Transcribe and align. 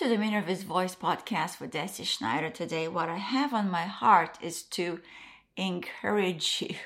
to 0.00 0.08
the 0.08 0.38
of 0.38 0.46
His 0.46 0.62
Voice 0.62 0.94
podcast 0.96 1.60
with 1.60 1.72
Deci 1.72 2.06
Schneider 2.06 2.48
today. 2.48 2.88
What 2.88 3.10
I 3.10 3.18
have 3.18 3.52
on 3.52 3.70
my 3.70 3.82
heart 3.82 4.38
is 4.40 4.62
to 4.62 5.00
encourage 5.58 6.62
you, 6.62 6.76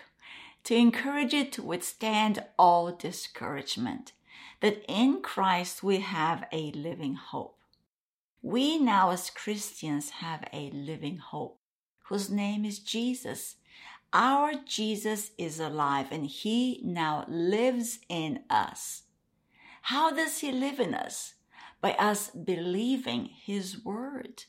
to 0.65 0.75
encourage 0.75 1.33
you 1.33 1.45
to 1.45 1.63
withstand 1.63 2.43
all 2.59 2.91
discouragement, 2.91 4.11
that 4.63 4.83
in 4.89 5.23
Christ 5.23 5.81
we 5.81 6.01
have 6.01 6.49
a 6.51 6.73
living 6.73 7.15
hope. 7.15 7.57
We 8.43 8.79
now, 8.79 9.11
as 9.11 9.31
Christians, 9.31 10.11
have 10.11 10.49
a 10.53 10.73
living 10.73 11.19
hope 11.19 11.61
whose 12.09 12.29
name 12.29 12.65
is 12.65 12.81
Jesus. 12.81 13.55
Our 14.13 14.55
Jesus 14.67 15.31
is 15.39 15.61
alive 15.61 16.09
and 16.11 16.27
he 16.27 16.81
now 16.83 17.27
lives 17.29 18.01
in 18.09 18.41
us. 18.51 19.03
How 19.83 20.11
does 20.11 20.41
he 20.41 20.51
live 20.51 20.81
in 20.81 20.95
us? 20.95 21.35
By 21.85 21.93
us 21.99 22.31
believing 22.31 23.27
his 23.27 23.85
word. 23.85 24.45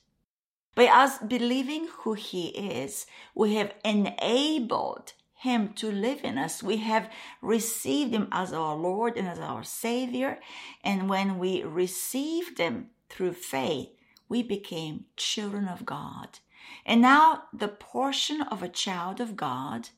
By 0.74 0.86
us 0.86 1.18
believing 1.18 1.90
who 1.98 2.14
he 2.14 2.48
is, 2.48 3.08
we 3.36 3.56
have 3.56 3.74
enabled 3.84 5.12
him 5.34 5.74
to 5.74 5.92
live 5.92 6.22
in 6.24 6.38
us. 6.38 6.64
We 6.64 6.78
have 6.78 7.12
received 7.42 8.14
him 8.14 8.30
as 8.32 8.54
our 8.54 8.78
Lord 8.78 9.18
and 9.18 9.28
as 9.28 9.40
our 9.40 9.66
Savior. 9.66 10.40
And 10.82 11.10
when 11.10 11.38
we 11.38 11.62
received 11.62 12.58
him 12.58 12.92
through 13.10 13.34
faith, 13.34 13.90
we 14.30 14.42
became 14.42 15.08
children 15.18 15.68
of 15.68 15.86
God. 15.86 16.40
And 16.86 17.02
now 17.02 17.50
the 17.52 17.68
portion 17.68 18.44
of 18.44 18.64
a 18.64 18.70
child 18.70 19.20
of 19.20 19.36
God, 19.36 19.90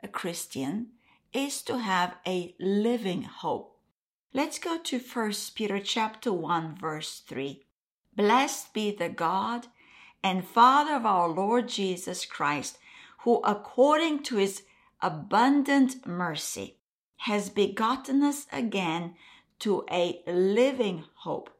a 0.00 0.06
Christian, 0.06 0.90
is 1.32 1.60
to 1.62 1.78
have 1.78 2.14
a 2.24 2.54
living 2.60 3.24
hope. 3.24 3.71
Let's 4.34 4.58
go 4.58 4.78
to 4.78 4.98
1 4.98 5.32
Peter 5.54 5.78
chapter 5.78 6.32
1 6.32 6.78
verse 6.80 7.22
3. 7.28 7.66
Blessed 8.16 8.72
be 8.72 8.90
the 8.90 9.10
God 9.10 9.66
and 10.24 10.42
Father 10.42 10.94
of 10.94 11.04
our 11.04 11.28
Lord 11.28 11.68
Jesus 11.68 12.24
Christ, 12.24 12.78
who 13.24 13.42
according 13.44 14.22
to 14.22 14.36
his 14.36 14.62
abundant 15.02 16.06
mercy 16.06 16.78
has 17.18 17.50
begotten 17.50 18.22
us 18.22 18.46
again 18.50 19.16
to 19.58 19.84
a 19.90 20.22
living 20.26 21.04
hope 21.16 21.50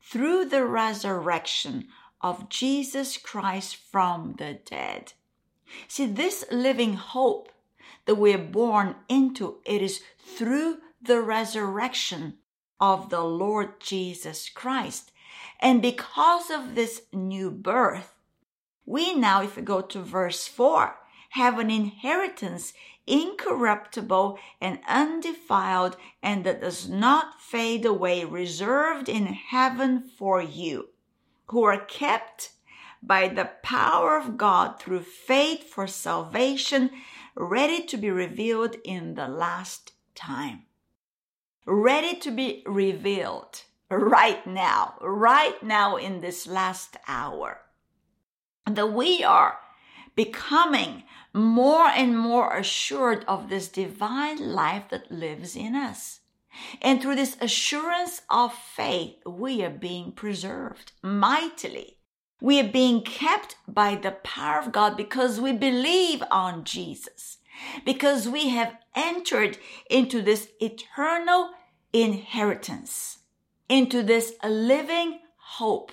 through 0.00 0.46
the 0.46 0.64
resurrection 0.64 1.88
of 2.22 2.48
Jesus 2.48 3.18
Christ 3.18 3.76
from 3.76 4.36
the 4.38 4.60
dead. 4.64 5.12
See, 5.88 6.06
this 6.06 6.46
living 6.50 6.94
hope 6.94 7.50
that 8.06 8.14
we're 8.14 8.38
born 8.38 8.94
into, 9.10 9.58
it 9.66 9.82
is 9.82 10.00
through 10.18 10.78
the 11.06 11.20
resurrection 11.20 12.38
of 12.80 13.10
the 13.10 13.22
Lord 13.22 13.80
Jesus 13.80 14.48
Christ. 14.48 15.12
And 15.60 15.80
because 15.80 16.50
of 16.50 16.74
this 16.74 17.02
new 17.12 17.50
birth, 17.50 18.14
we 18.86 19.14
now, 19.14 19.42
if 19.42 19.56
we 19.56 19.62
go 19.62 19.80
to 19.80 20.02
verse 20.02 20.46
4, 20.46 20.96
have 21.30 21.58
an 21.58 21.70
inheritance 21.70 22.72
incorruptible 23.06 24.38
and 24.60 24.78
undefiled 24.88 25.96
and 26.22 26.44
that 26.44 26.60
does 26.60 26.88
not 26.88 27.40
fade 27.40 27.84
away, 27.84 28.24
reserved 28.24 29.08
in 29.08 29.26
heaven 29.26 30.02
for 30.02 30.42
you 30.42 30.88
who 31.46 31.62
are 31.64 31.84
kept 31.84 32.50
by 33.02 33.28
the 33.28 33.50
power 33.62 34.16
of 34.16 34.38
God 34.38 34.80
through 34.80 35.02
faith 35.02 35.64
for 35.64 35.86
salvation, 35.86 36.90
ready 37.34 37.84
to 37.84 37.96
be 37.96 38.10
revealed 38.10 38.76
in 38.84 39.14
the 39.14 39.28
last 39.28 39.92
time. 40.14 40.62
Ready 41.66 42.16
to 42.16 42.30
be 42.30 42.62
revealed 42.66 43.62
right 43.90 44.46
now, 44.46 44.94
right 45.00 45.62
now 45.62 45.96
in 45.96 46.20
this 46.20 46.46
last 46.46 46.96
hour. 47.08 47.60
That 48.66 48.92
we 48.92 49.24
are 49.24 49.58
becoming 50.14 51.04
more 51.32 51.86
and 51.86 52.18
more 52.18 52.54
assured 52.56 53.24
of 53.26 53.48
this 53.48 53.68
divine 53.68 54.52
life 54.52 54.90
that 54.90 55.10
lives 55.10 55.56
in 55.56 55.74
us. 55.74 56.20
And 56.82 57.00
through 57.00 57.16
this 57.16 57.36
assurance 57.40 58.22
of 58.30 58.54
faith, 58.54 59.16
we 59.26 59.64
are 59.64 59.70
being 59.70 60.12
preserved 60.12 60.92
mightily. 61.02 61.98
We 62.40 62.60
are 62.60 62.68
being 62.68 63.02
kept 63.02 63.56
by 63.66 63.96
the 63.96 64.12
power 64.12 64.60
of 64.60 64.70
God 64.70 64.96
because 64.96 65.40
we 65.40 65.52
believe 65.52 66.22
on 66.30 66.64
Jesus, 66.64 67.38
because 67.84 68.28
we 68.28 68.50
have 68.50 68.76
entered 68.94 69.58
into 69.88 70.20
this 70.20 70.48
eternal 70.60 71.50
inheritance, 71.94 73.20
into 73.68 74.02
this 74.02 74.34
living 74.44 75.20
hope. 75.36 75.92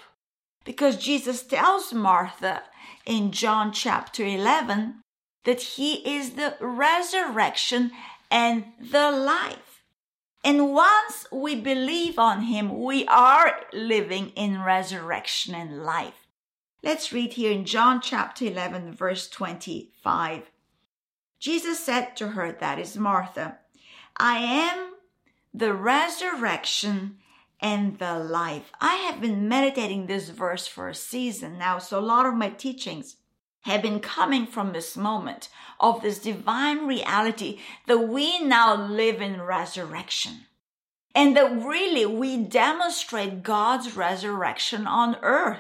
Because 0.66 0.98
Jesus 0.98 1.44
tells 1.44 1.94
Martha 1.94 2.64
in 3.06 3.32
John 3.32 3.72
chapter 3.72 4.26
11 4.26 5.02
that 5.46 5.62
he 5.62 6.18
is 6.18 6.32
the 6.32 6.56
resurrection 6.60 7.92
and 8.30 8.66
the 8.80 9.12
life. 9.12 9.84
And 10.44 10.74
once 10.74 11.28
we 11.32 11.56
believe 11.56 12.18
on 12.18 12.44
him, 12.44 12.82
we 12.82 13.06
are 13.08 13.62
living 13.72 14.30
in 14.30 14.64
resurrection 14.64 15.54
and 15.54 15.84
life. 15.84 16.28
Let's 16.84 17.14
read 17.14 17.34
here 17.34 17.52
in 17.52 17.66
John 17.66 18.02
chapter 18.02 18.46
11, 18.46 18.94
verse 18.94 19.30
25. 19.30 20.50
Jesus 21.40 21.80
said 21.80 22.16
to 22.18 22.30
her, 22.30 22.52
that 22.52 22.80
is 22.80 22.98
Martha, 22.98 23.60
I 24.18 24.38
am 24.38 24.91
the 25.54 25.74
resurrection 25.74 27.18
and 27.60 28.00
the 28.00 28.18
life. 28.18 28.72
I 28.80 28.96
have 28.96 29.22
been 29.22 29.48
meditating 29.48 30.08
this 30.08 30.30
verse 30.30 30.68
for 30.68 30.90
a 30.90 30.96
season 30.96 31.58
now, 31.58 31.78
so 31.78 32.00
a 32.00 32.02
lot 32.02 32.26
of 32.26 32.34
my 32.34 32.50
teachings 32.50 33.18
have 33.62 33.82
been 33.82 34.00
coming 34.00 34.48
from 34.48 34.74
this 34.74 34.98
moment 34.98 35.50
of 35.80 36.02
this 36.02 36.20
divine 36.20 36.88
reality 36.88 37.60
that 37.88 38.00
we 38.00 38.40
now 38.40 38.76
live 38.76 39.22
in 39.22 39.42
resurrection. 39.42 40.46
And 41.14 41.36
that 41.36 41.64
really 41.64 42.06
we 42.06 42.38
demonstrate 42.38 43.44
God's 43.44 43.96
resurrection 43.96 44.88
on 44.88 45.18
earth. 45.22 45.60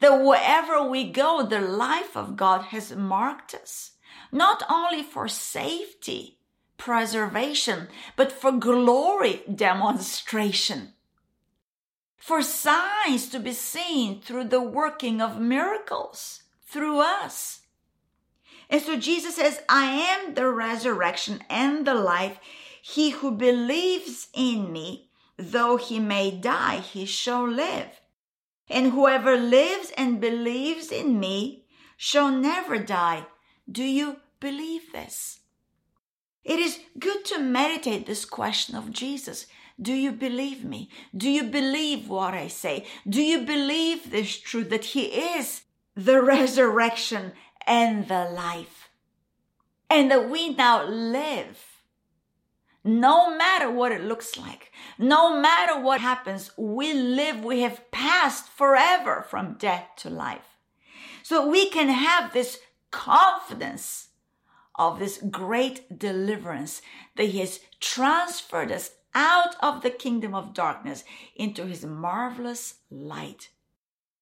That 0.00 0.22
wherever 0.22 0.86
we 0.86 1.10
go, 1.10 1.46
the 1.46 1.60
life 1.60 2.16
of 2.16 2.36
God 2.36 2.62
has 2.66 2.94
marked 2.94 3.54
us, 3.54 3.92
not 4.32 4.62
only 4.68 5.02
for 5.02 5.28
safety, 5.28 6.38
preservation, 6.84 7.88
but 8.14 8.30
for 8.30 8.52
glory 8.52 9.40
demonstration. 9.52 10.92
For 12.18 12.42
signs 12.42 13.30
to 13.30 13.40
be 13.40 13.54
seen 13.54 14.20
through 14.20 14.48
the 14.48 14.60
working 14.60 15.22
of 15.22 15.40
miracles 15.40 16.42
through 16.66 16.98
us. 16.98 17.60
And 18.68 18.82
so 18.82 18.98
Jesus 18.98 19.36
says, 19.36 19.62
I 19.66 19.86
am 19.86 20.34
the 20.34 20.50
resurrection 20.50 21.42
and 21.48 21.86
the 21.86 21.94
life. 21.94 22.38
He 22.82 23.10
who 23.10 23.30
believes 23.30 24.28
in 24.34 24.70
me, 24.70 25.08
though 25.38 25.78
he 25.78 25.98
may 25.98 26.32
die, 26.32 26.80
he 26.80 27.06
shall 27.06 27.48
live. 27.48 27.98
And 28.68 28.92
whoever 28.92 29.38
lives 29.38 29.90
and 29.96 30.20
believes 30.20 30.92
in 30.92 31.18
me 31.18 31.64
shall 31.96 32.30
never 32.30 32.76
die. 32.78 33.24
Do 33.70 33.84
you 33.84 34.16
believe 34.38 34.92
this? 34.92 35.40
It 36.44 36.58
is 36.58 36.80
good 36.98 37.24
to 37.26 37.38
meditate 37.38 38.06
this 38.06 38.24
question 38.24 38.74
of 38.76 38.92
Jesus. 38.92 39.46
Do 39.80 39.92
you 39.92 40.12
believe 40.12 40.64
me? 40.64 40.88
Do 41.16 41.28
you 41.28 41.44
believe 41.44 42.08
what 42.08 42.34
I 42.34 42.48
say? 42.48 42.86
Do 43.08 43.22
you 43.22 43.40
believe 43.44 44.10
this 44.10 44.38
truth 44.38 44.70
that 44.70 44.84
He 44.86 45.06
is 45.06 45.62
the 45.96 46.22
resurrection 46.34 47.32
and 47.66 48.08
the 48.08 48.24
life. 48.24 48.90
And 49.90 50.10
that 50.10 50.28
we 50.28 50.50
now 50.50 50.86
live. 50.86 51.64
No 52.86 53.34
matter 53.34 53.70
what 53.70 53.92
it 53.92 54.02
looks 54.02 54.36
like, 54.36 54.70
no 54.98 55.40
matter 55.40 55.80
what 55.80 56.02
happens, 56.02 56.50
we 56.58 56.92
live, 56.92 57.42
we 57.42 57.60
have 57.60 57.90
passed 57.90 58.46
forever 58.48 59.24
from 59.28 59.56
death 59.58 59.86
to 59.98 60.10
life. 60.10 60.58
So 61.22 61.48
we 61.48 61.70
can 61.70 61.88
have 61.88 62.32
this 62.32 62.58
confidence 62.90 64.08
of 64.76 64.98
this 64.98 65.18
great 65.30 65.98
deliverance 65.98 66.82
that 67.16 67.26
He 67.26 67.40
has 67.40 67.60
transferred 67.80 68.72
us 68.72 68.92
out 69.14 69.54
of 69.60 69.82
the 69.82 69.90
kingdom 69.90 70.34
of 70.34 70.54
darkness 70.54 71.04
into 71.36 71.66
His 71.66 71.84
marvelous 71.84 72.74
light 72.90 73.50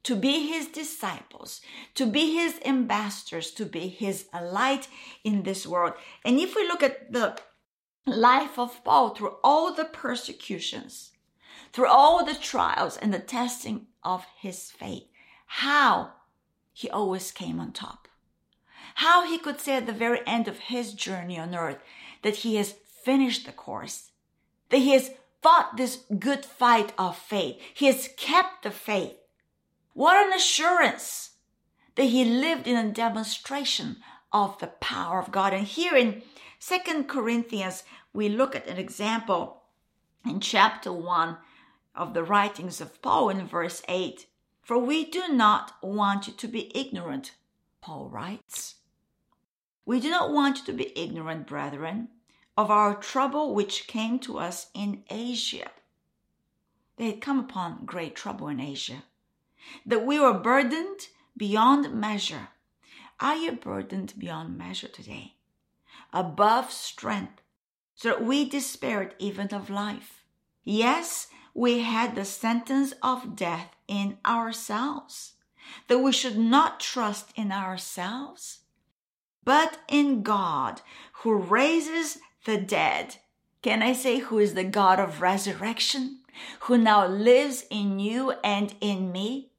to 0.05 0.17
be 0.17 0.49
his 0.49 0.67
disciples, 0.67 1.61
to 1.95 2.07
be 2.07 2.35
his 2.35 2.59
ambassadors, 2.65 3.51
to 3.53 3.65
be 3.65 3.89
his 3.89 4.27
light 4.33 4.89
in 5.23 5.43
this 5.43 5.67
world. 5.67 5.95
And 6.25 6.39
if 6.39 6.57
we 6.57 6.67
look 6.67 6.83
at 6.83 7.13
the 7.13 7.39
life 8.07 8.59
of 8.59 8.83
Paul 8.85 9.11
through 9.11 9.37
all 9.45 9.73
the 9.73 9.85
persecutions, 9.85 11.13
through 11.73 11.89
all 11.89 12.25
the 12.25 12.35
trials 12.35 12.97
and 12.97 13.15
the 13.15 13.21
testing 13.21 13.87
of 14.03 14.27
his 14.41 14.71
faith, 14.71 15.05
how 15.47 16.13
he 16.73 16.91
always 16.91 17.31
came 17.31 17.61
on 17.61 17.73
top. 17.73 18.09
How 18.97 19.27
he 19.27 19.39
could 19.39 19.61
say 19.61 19.77
at 19.77 19.87
the 19.87 19.93
very 19.93 20.21
end 20.27 20.49
of 20.49 20.59
his 20.59 20.95
journey 20.95 21.39
on 21.39 21.55
earth 21.55 21.79
that 22.23 22.37
he 22.37 22.57
has 22.57 22.75
finished 23.05 23.47
the 23.47 23.53
course, 23.53 24.13
that 24.71 24.79
he 24.79 24.93
has 24.93 25.11
fought 25.43 25.77
this 25.77 26.05
good 26.19 26.45
fight 26.45 26.93
of 26.97 27.17
faith, 27.17 27.61
he 27.75 27.87
has 27.87 28.09
kept 28.17 28.63
the 28.63 28.71
faith 28.71 29.17
What 29.95 30.17
an 30.17 30.33
assurance 30.33 31.31
that 31.97 32.05
he 32.05 32.25
lived 32.25 32.67
in 32.67 32.77
a 32.77 32.93
demonstration 32.93 33.97
of 34.33 34.59
the 34.59 34.69
power 34.69 35.19
of 35.19 35.31
God. 35.31 35.53
And 35.53 35.67
here 35.67 35.95
in 35.95 36.23
Second 36.59 37.09
Corinthians, 37.09 37.85
we 38.13 38.29
look 38.29 38.55
at 38.55 38.67
an 38.67 38.79
example 38.79 39.63
in 40.25 40.41
chapter 40.41 40.93
1 40.93 41.37
of 41.95 42.15
the 42.15 42.25
writings 42.25 42.81
of 42.81 43.03
Paul 43.03 43.29
in 43.29 43.47
verse 43.47 43.83
8. 43.89 44.27
For 44.63 44.79
we 44.79 45.05
do 45.05 45.29
not 45.29 45.75
want 45.83 46.29
you 46.29 46.33
to 46.35 46.49
be 46.49 46.75
ignorant, 46.75 47.33
Paul 47.81 48.09
writes. 48.09 48.77
We 49.85 50.01
do 50.01 50.11
not 50.11 50.33
want 50.33 50.59
you 50.59 50.65
to 50.67 50.73
be 50.73 50.99
ignorant, 50.99 51.47
brethren, 51.47 52.09
of 52.57 52.71
our 52.71 52.95
trouble 52.95 53.55
which 53.55 53.87
came 53.87 54.19
to 54.21 54.39
us 54.39 54.69
in 54.75 55.05
Asia. 55.11 55.71
They 56.97 57.07
had 57.07 57.21
come 57.21 57.39
upon 57.39 57.85
great 57.85 58.15
trouble 58.15 58.49
in 58.49 58.61
Asia, 58.61 59.05
that 59.87 60.05
we 60.07 60.21
were 60.21 60.35
burdened 60.35 61.09
beyond 61.37 61.95
measure. 61.95 62.49
Are 63.19 63.37
you 63.37 63.53
burdened 63.53 64.15
beyond 64.19 64.57
measure 64.57 64.89
today? 64.89 65.35
Above 66.13 66.71
strength, 66.71 67.41
so 67.95 68.11
that 68.11 68.25
we 68.25 68.49
despaired 68.49 69.15
even 69.19 69.49
of 69.49 69.71
life. 69.71 70.25
Yes, 70.65 71.29
we 71.55 71.81
had 71.81 72.15
the 72.15 72.25
sentence 72.25 72.93
of 73.03 73.37
death 73.37 73.75
in 73.89 74.19
ourselves, 74.25 75.35
that 75.89 75.99
we 75.99 76.13
should 76.13 76.39
not 76.39 76.81
trust 76.81 77.31
in 77.37 77.53
ourselves, 77.53 78.61
but 79.45 79.79
in 79.89 80.23
God 80.23 80.81
who 81.23 81.35
raises 81.35 82.19
the 82.45 82.57
dead. 82.57 83.17
Can 83.63 83.83
I 83.83 83.93
say 83.93 84.19
who 84.19 84.39
is 84.39 84.55
the 84.55 84.65
God 84.65 84.99
of 84.99 85.23
resurrection, 85.23 86.21
who 86.61 86.77
now 86.77 87.07
lives 87.07 87.65
in 87.71 88.01
you 88.01 88.33
and 88.43 88.75
in 88.81 89.13
me? 89.13 89.53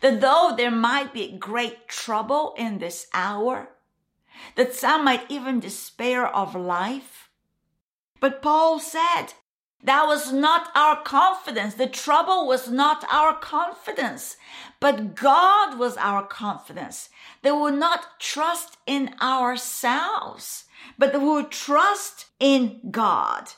That 0.00 0.20
though 0.20 0.54
there 0.56 0.70
might 0.70 1.12
be 1.12 1.36
great 1.36 1.88
trouble 1.88 2.54
in 2.56 2.78
this 2.78 3.06
hour, 3.12 3.70
that 4.56 4.74
some 4.74 5.04
might 5.04 5.30
even 5.30 5.60
despair 5.60 6.26
of 6.26 6.54
life. 6.54 7.30
But 8.20 8.42
Paul 8.42 8.78
said, 8.78 9.34
that 9.82 10.06
was 10.06 10.32
not 10.32 10.68
our 10.76 11.02
confidence. 11.02 11.74
The 11.74 11.88
trouble 11.88 12.46
was 12.46 12.70
not 12.70 13.04
our 13.10 13.34
confidence, 13.34 14.36
but 14.78 15.14
God 15.14 15.78
was 15.78 15.96
our 15.96 16.24
confidence. 16.24 17.08
They 17.42 17.50
would 17.50 17.74
not 17.74 18.20
trust 18.20 18.76
in 18.86 19.14
ourselves, 19.20 20.64
but 20.98 21.12
they 21.12 21.18
would 21.18 21.50
trust 21.50 22.26
in 22.38 22.80
God. 22.90 23.48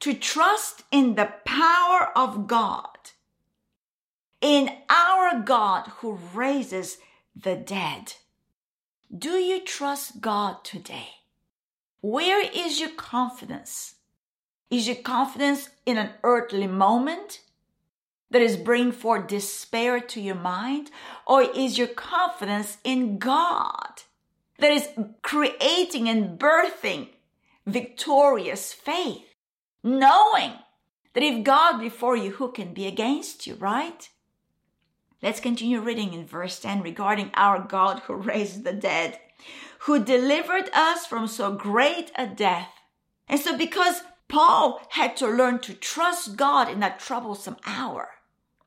To 0.00 0.14
trust 0.14 0.82
in 0.90 1.16
the 1.16 1.32
power 1.44 2.10
of 2.16 2.46
God, 2.46 3.10
in 4.40 4.70
our 4.88 5.40
God 5.40 5.88
who 5.98 6.18
raises 6.32 6.96
the 7.36 7.54
dead. 7.54 8.14
Do 9.16 9.32
you 9.32 9.60
trust 9.60 10.20
God 10.20 10.64
today? 10.64 11.08
Where 12.00 12.42
is 12.42 12.80
your 12.80 12.90
confidence? 12.90 13.96
Is 14.70 14.86
your 14.86 14.96
confidence 14.96 15.70
in 15.84 15.98
an 15.98 16.10
earthly 16.22 16.68
moment 16.68 17.40
that 18.30 18.40
is 18.40 18.56
bringing 18.56 18.92
forth 18.92 19.26
despair 19.26 20.00
to 20.00 20.20
your 20.20 20.36
mind? 20.36 20.90
Or 21.26 21.42
is 21.42 21.76
your 21.76 21.88
confidence 21.88 22.78
in 22.84 23.18
God 23.18 24.02
that 24.58 24.70
is 24.70 24.88
creating 25.22 26.08
and 26.08 26.38
birthing 26.38 27.08
victorious 27.66 28.72
faith? 28.72 29.34
Knowing 29.82 30.52
that 31.14 31.24
if 31.24 31.42
God 31.42 31.78
before 31.80 32.16
you, 32.16 32.32
who 32.32 32.52
can 32.52 32.72
be 32.72 32.86
against 32.86 33.46
you, 33.46 33.54
right? 33.54 34.08
Let's 35.22 35.40
continue 35.40 35.80
reading 35.80 36.14
in 36.14 36.26
verse 36.26 36.60
10 36.60 36.82
regarding 36.82 37.30
our 37.34 37.58
God 37.58 38.00
who 38.00 38.14
raised 38.14 38.62
the 38.62 38.72
dead, 38.72 39.18
who 39.80 40.04
delivered 40.04 40.70
us 40.72 41.06
from 41.06 41.26
so 41.26 41.52
great 41.52 42.12
a 42.14 42.26
death. 42.26 42.68
And 43.28 43.40
so 43.40 43.56
because 43.56 44.02
Paul 44.30 44.80
had 44.90 45.16
to 45.18 45.28
learn 45.28 45.58
to 45.60 45.74
trust 45.74 46.36
God 46.36 46.70
in 46.70 46.80
that 46.80 47.00
troublesome 47.00 47.56
hour. 47.66 48.08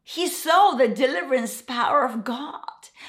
He 0.04 0.28
saw 0.28 0.72
the 0.72 0.90
deliverance 0.90 1.62
power 1.62 2.04
of 2.04 2.26
God. 2.26 2.60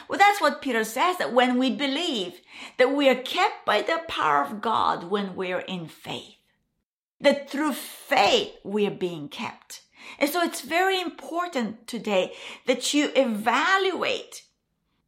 Well, 0.08 0.18
that's 0.18 0.40
what 0.40 0.62
Peter 0.62 0.84
says 0.84 1.18
that 1.18 1.32
when 1.32 1.58
we 1.58 1.70
believe 1.70 2.40
that 2.78 2.94
we 2.94 3.08
are 3.08 3.16
kept 3.16 3.66
by 3.66 3.82
the 3.82 4.00
power 4.06 4.44
of 4.44 4.60
God 4.60 5.10
when 5.10 5.34
we're 5.34 5.60
in 5.60 5.88
faith, 5.88 6.36
that 7.20 7.50
through 7.50 7.72
faith 7.72 8.52
we 8.62 8.86
are 8.86 8.92
being 8.92 9.28
kept. 9.28 9.82
And 10.18 10.30
so 10.30 10.42
it's 10.42 10.60
very 10.60 11.00
important 11.00 11.88
today 11.88 12.32
that 12.66 12.94
you 12.94 13.10
evaluate 13.16 14.44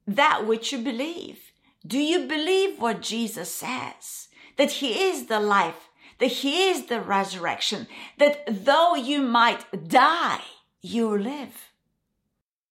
that 0.06 0.46
which 0.46 0.72
you 0.72 0.78
believe. 0.78 1.52
Do 1.86 1.98
you 1.98 2.26
believe 2.26 2.80
what 2.80 3.02
Jesus 3.02 3.52
says? 3.52 4.28
That 4.56 4.72
he 4.72 5.08
is 5.08 5.26
the 5.26 5.38
life 5.38 5.90
that 6.18 6.26
He 6.26 6.68
is 6.68 6.86
the 6.86 7.00
resurrection, 7.00 7.86
that 8.18 8.64
though 8.64 8.94
you 8.94 9.20
might 9.20 9.88
die, 9.88 10.42
you 10.80 11.16
live. 11.16 11.72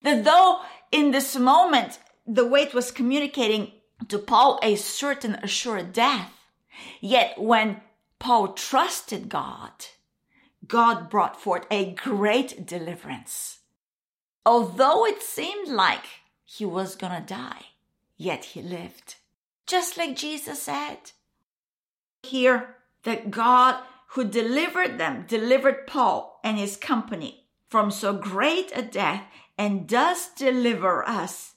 That 0.02 0.24
though 0.24 0.62
in 0.92 1.12
this 1.12 1.36
moment, 1.36 2.00
the 2.26 2.46
weight 2.46 2.74
was 2.74 2.92
communicating 2.92 3.72
to 4.08 4.20
Paul 4.20 4.60
a 4.62 4.76
certain 4.76 5.36
assured 5.36 5.94
death, 5.94 6.32
yet 7.02 7.40
when 7.40 7.82
Paul 8.20 8.54
trusted 8.54 9.30
God, 9.30 9.72
God 10.68 11.10
brought 11.10 11.40
forth 11.40 11.66
a 11.70 11.94
great 11.94 12.66
deliverance. 12.66 13.60
Although 14.46 15.06
it 15.06 15.22
seemed 15.22 15.68
like 15.68 16.06
he 16.44 16.66
was 16.66 16.96
gonna 16.96 17.24
die, 17.26 17.66
yet 18.18 18.46
he 18.46 18.62
lived. 18.62 19.16
Just 19.68 19.98
like 19.98 20.16
Jesus 20.16 20.62
said. 20.62 21.12
Here, 22.24 22.76
that 23.06 23.32
God 23.32 23.82
who 24.10 24.24
delivered 24.24 24.98
them, 24.98 25.26
delivered 25.28 25.88
Paul 25.88 26.40
and 26.44 26.58
his 26.58 26.78
company 26.78 27.48
from 27.70 27.90
so 27.90 28.14
great 28.14 28.72
a 28.76 28.82
death 28.82 29.24
and 29.58 29.88
does 29.88 30.30
deliver 30.38 31.08
us 31.08 31.54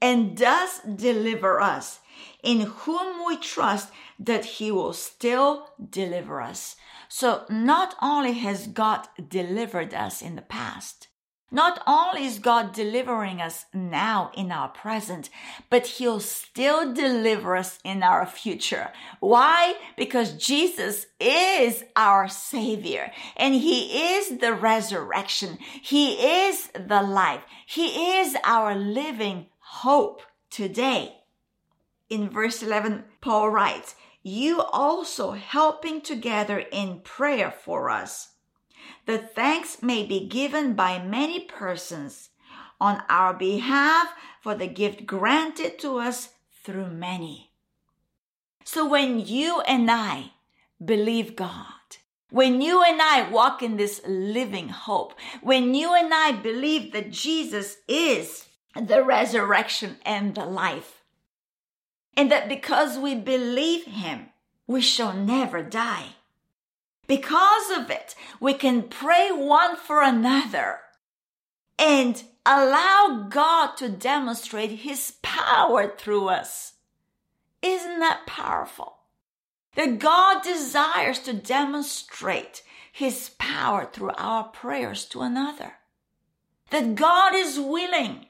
and 0.00 0.36
does 0.36 0.80
deliver 0.80 1.60
us 1.60 2.00
in 2.42 2.60
whom 2.60 3.26
we 3.26 3.36
trust 3.36 3.90
that 4.18 4.44
he 4.44 4.70
will 4.70 4.92
still 4.92 5.70
deliver 5.90 6.40
us. 6.40 6.76
So 7.08 7.44
not 7.48 7.94
only 8.00 8.34
has 8.34 8.66
God 8.66 9.08
delivered 9.28 9.94
us 9.94 10.22
in 10.22 10.36
the 10.36 10.42
past, 10.42 11.07
not 11.50 11.82
only 11.86 12.26
is 12.26 12.38
God 12.38 12.74
delivering 12.74 13.40
us 13.40 13.64
now 13.72 14.30
in 14.36 14.52
our 14.52 14.68
present, 14.68 15.30
but 15.70 15.86
He'll 15.86 16.20
still 16.20 16.92
deliver 16.92 17.56
us 17.56 17.78
in 17.84 18.02
our 18.02 18.26
future. 18.26 18.90
Why? 19.20 19.74
Because 19.96 20.32
Jesus 20.34 21.06
is 21.18 21.84
our 21.96 22.28
Savior 22.28 23.10
and 23.36 23.54
He 23.54 24.16
is 24.16 24.38
the 24.38 24.52
resurrection. 24.52 25.58
He 25.82 26.14
is 26.14 26.68
the 26.74 27.02
life. 27.02 27.42
He 27.66 28.18
is 28.18 28.36
our 28.44 28.74
living 28.74 29.46
hope 29.58 30.22
today. 30.50 31.14
In 32.10 32.30
verse 32.30 32.62
11, 32.62 33.04
Paul 33.20 33.50
writes, 33.50 33.94
You 34.22 34.60
also 34.60 35.32
helping 35.32 36.00
together 36.02 36.58
in 36.58 37.00
prayer 37.00 37.50
for 37.50 37.90
us 37.90 38.34
the 39.06 39.18
thanks 39.18 39.82
may 39.82 40.04
be 40.04 40.26
given 40.26 40.74
by 40.74 41.02
many 41.02 41.40
persons 41.40 42.30
on 42.80 43.02
our 43.08 43.34
behalf 43.34 44.12
for 44.40 44.54
the 44.54 44.66
gift 44.66 45.06
granted 45.06 45.78
to 45.80 45.98
us 45.98 46.30
through 46.64 46.90
many. 46.90 47.50
So 48.64 48.86
when 48.86 49.18
you 49.20 49.60
and 49.62 49.90
I 49.90 50.32
believe 50.84 51.36
God, 51.36 51.64
when 52.30 52.60
you 52.60 52.82
and 52.82 53.00
I 53.00 53.28
walk 53.30 53.62
in 53.62 53.76
this 53.76 54.02
living 54.06 54.68
hope, 54.68 55.14
when 55.42 55.74
you 55.74 55.94
and 55.94 56.12
I 56.12 56.32
believe 56.32 56.92
that 56.92 57.10
Jesus 57.10 57.78
is 57.88 58.46
the 58.76 59.02
resurrection 59.02 59.96
and 60.04 60.34
the 60.34 60.44
life, 60.44 61.02
and 62.14 62.30
that 62.30 62.48
because 62.48 62.98
we 62.98 63.14
believe 63.14 63.86
Him, 63.86 64.28
we 64.66 64.82
shall 64.82 65.14
never 65.14 65.62
die. 65.62 66.16
Because 67.08 67.70
of 67.70 67.90
it, 67.90 68.14
we 68.38 68.54
can 68.54 68.82
pray 68.82 69.30
one 69.32 69.76
for 69.76 70.02
another 70.02 70.80
and 71.78 72.22
allow 72.44 73.26
God 73.30 73.76
to 73.78 73.88
demonstrate 73.88 74.70
His 74.80 75.14
power 75.22 75.88
through 75.96 76.28
us. 76.28 76.74
Isn't 77.62 77.98
that 78.00 78.26
powerful? 78.26 78.98
That 79.74 79.98
God 79.98 80.42
desires 80.42 81.18
to 81.20 81.32
demonstrate 81.32 82.62
His 82.92 83.30
power 83.38 83.88
through 83.90 84.12
our 84.18 84.44
prayers 84.44 85.06
to 85.06 85.22
another. 85.22 85.72
That 86.70 86.94
God 86.94 87.34
is 87.34 87.58
willing 87.58 88.26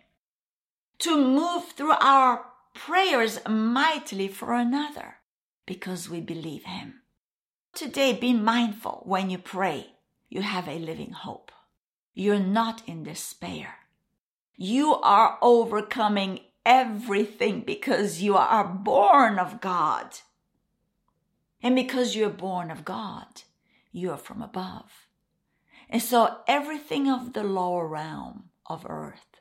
to 1.01 1.17
move 1.17 1.73
through 1.73 1.95
our 2.01 2.45
prayers 2.75 3.41
mightily 3.49 4.29
for 4.29 4.55
another 4.55 5.17
because 5.67 6.09
we 6.09 6.21
believe 6.21 6.65
Him. 6.65 6.98
Today, 7.75 8.13
be 8.13 8.33
mindful 8.33 9.03
when 9.05 9.31
you 9.31 9.39
pray. 9.39 9.95
You 10.29 10.43
have 10.43 10.69
a 10.69 10.79
living 10.79 11.13
hope. 11.13 11.53
You're 12.15 12.39
not 12.39 12.83
in 12.89 13.05
despair. 13.05 13.77
You 14.57 14.95
are 14.97 15.39
overcoming 15.41 16.41
everything 16.67 17.61
because 17.61 18.21
you 18.21 18.37
are 18.37 18.65
born 18.65 19.39
of 19.39 19.61
God. 19.61 20.19
And 21.63 21.75
because 21.75 22.15
you're 22.15 22.29
born 22.29 22.71
of 22.71 22.85
God, 22.85 23.43
you 23.93 24.11
are 24.11 24.19
from 24.19 24.43
above. 24.43 25.07
And 25.89 26.03
so 26.03 26.39
everything 26.47 27.09
of 27.09 27.33
the 27.33 27.43
lower 27.45 27.87
realm 27.87 28.51
of 28.67 28.85
earth 28.89 29.41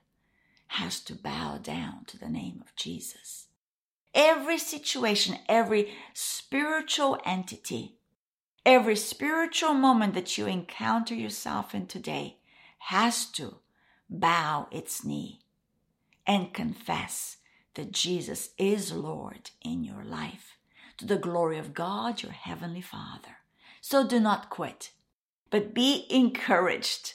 has 0.67 1.00
to 1.01 1.15
bow 1.15 1.57
down 1.57 2.05
to 2.05 2.17
the 2.17 2.29
name 2.29 2.62
of 2.62 2.75
Jesus. 2.75 3.48
Every 4.13 4.57
situation, 4.57 5.38
every 5.48 5.93
spiritual 6.13 7.19
entity, 7.25 7.97
every 8.68 8.98
spiritual 8.98 9.74
moment 9.74 10.14
that 10.14 10.38
you 10.38 10.46
encounter 10.46 11.16
yourself 11.16 11.74
in 11.74 11.88
today 11.88 12.36
has 12.80 13.26
to 13.26 13.56
bow 14.10 14.68
its 14.72 15.06
knee 15.06 15.40
and 16.28 16.54
confess 16.54 17.38
that 17.76 17.94
Jesus 17.94 18.50
is 18.58 18.92
Lord 18.92 19.52
in 19.64 19.86
your 19.86 20.04
life 20.04 20.58
to 20.98 21.06
the 21.06 21.18
glory 21.18 21.58
of 21.58 21.74
God, 21.74 22.22
your 22.22 22.34
Heavenly 22.34 22.82
Father. 22.82 23.38
So 23.80 24.06
do 24.06 24.20
not 24.20 24.50
quit, 24.50 24.92
but 25.50 25.74
be 25.74 26.06
encouraged. 26.10 27.14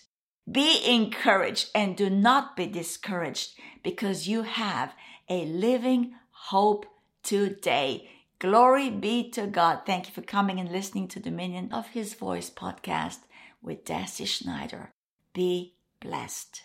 Be 0.50 0.80
encouraged 0.86 1.68
and 1.74 1.98
do 1.98 2.08
not 2.08 2.56
be 2.56 2.66
discouraged 2.66 3.58
because 3.82 4.26
you 4.26 4.42
have 4.44 4.94
a 5.28 5.44
living 5.44 6.14
hope 6.30 6.86
today. 7.22 8.08
Glory 8.42 8.90
be 8.90 9.30
to 9.30 9.46
God. 9.46 9.82
Thank 9.86 10.08
you 10.08 10.12
for 10.12 10.20
coming 10.20 10.58
and 10.58 10.68
listening 10.68 11.06
to 11.06 11.20
Dominion 11.20 11.72
of 11.72 11.90
His 11.90 12.14
Voice 12.14 12.50
podcast 12.50 13.18
with 13.62 13.84
Deci 13.84 14.26
Schneider. 14.26 14.90
Be 15.32 15.76
blessed. 16.00 16.62